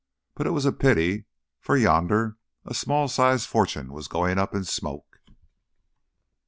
But 0.33 0.47
it 0.47 0.49
was 0.49 0.65
a 0.65 0.71
pity, 0.71 1.25
for 1.59 1.77
yonder 1.77 2.37
a 2.65 2.73
small 2.73 3.07
sized 3.07 3.45
fortune 3.47 3.93
was 3.93 4.07
going 4.07 4.39
up 4.39 4.55
in 4.55 4.63
smoke. 4.63 5.21